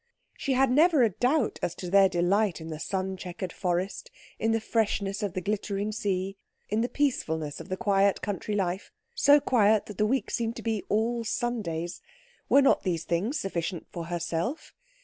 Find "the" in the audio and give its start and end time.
2.71-2.79, 4.51-4.59, 5.33-5.41, 6.81-6.89, 7.69-7.77, 9.99-10.07